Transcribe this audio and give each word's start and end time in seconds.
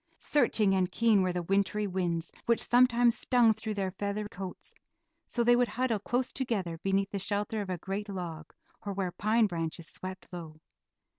Searching 0.17 0.73
and 0.73 0.91
keen 0.91 1.21
were 1.21 1.31
the 1.31 1.43
wintry 1.43 1.85
winds, 1.85 2.31
which 2.47 2.59
sometimes 2.67 3.15
stung 3.15 3.53
through 3.53 3.75
their 3.75 3.91
feather 3.91 4.27
coats, 4.27 4.73
so 5.27 5.43
they 5.43 5.55
would 5.55 5.67
huddle 5.67 5.99
close 5.99 6.33
together 6.33 6.79
beneath 6.79 7.11
the 7.11 7.19
shelter 7.19 7.61
of 7.61 7.69
a 7.69 7.77
great 7.77 8.09
log, 8.09 8.51
or 8.83 8.93
where 8.93 9.11
pine 9.11 9.45
branches 9.45 9.85
swept 9.87 10.33
low. 10.33 10.59